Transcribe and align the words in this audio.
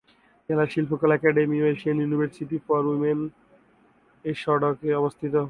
জেলা 0.49 0.65
শিল্পকলা 0.73 1.15
একাডেমি 1.17 1.57
ও 1.63 1.65
এশিয়ান 1.73 1.97
ইউনিভার্সিটি 2.01 2.57
ফর 2.65 2.81
উইমেন 2.85 3.19
এ 4.25 4.31
সড়কে 4.43 4.89
অবস্থিত। 5.01 5.33